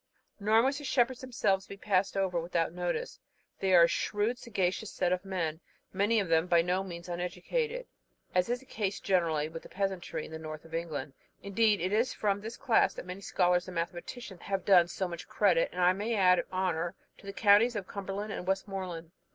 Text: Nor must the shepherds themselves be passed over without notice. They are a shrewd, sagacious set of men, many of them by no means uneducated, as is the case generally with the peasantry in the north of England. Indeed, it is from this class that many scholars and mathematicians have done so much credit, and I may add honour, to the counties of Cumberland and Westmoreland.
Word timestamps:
Nor 0.39 0.63
must 0.63 0.79
the 0.79 0.83
shepherds 0.83 1.21
themselves 1.21 1.67
be 1.67 1.77
passed 1.77 2.17
over 2.17 2.39
without 2.41 2.73
notice. 2.73 3.19
They 3.59 3.75
are 3.75 3.83
a 3.83 3.87
shrewd, 3.87 4.39
sagacious 4.39 4.89
set 4.89 5.11
of 5.13 5.23
men, 5.23 5.59
many 5.93 6.19
of 6.19 6.27
them 6.27 6.47
by 6.47 6.63
no 6.63 6.83
means 6.83 7.07
uneducated, 7.07 7.85
as 8.33 8.49
is 8.49 8.61
the 8.61 8.65
case 8.65 8.99
generally 8.99 9.47
with 9.47 9.61
the 9.61 9.69
peasantry 9.69 10.25
in 10.25 10.31
the 10.31 10.39
north 10.39 10.65
of 10.65 10.73
England. 10.73 11.13
Indeed, 11.43 11.81
it 11.81 11.93
is 11.93 12.13
from 12.15 12.41
this 12.41 12.57
class 12.57 12.95
that 12.95 13.05
many 13.05 13.21
scholars 13.21 13.67
and 13.67 13.75
mathematicians 13.75 14.41
have 14.41 14.65
done 14.65 14.87
so 14.87 15.07
much 15.07 15.27
credit, 15.27 15.69
and 15.71 15.79
I 15.81 15.93
may 15.93 16.15
add 16.15 16.45
honour, 16.51 16.95
to 17.19 17.25
the 17.27 17.31
counties 17.31 17.75
of 17.75 17.85
Cumberland 17.87 18.33
and 18.33 18.47
Westmoreland. 18.47 19.11